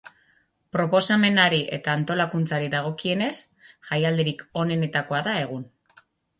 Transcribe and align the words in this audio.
Proposamenari 0.77 1.59
eta 1.77 1.93
antolakuntzari 1.99 2.71
dagokienez, 2.77 3.31
jaialdirik 3.93 4.45
onenetakoa 4.65 5.25
da 5.33 5.41
egun. 5.47 5.73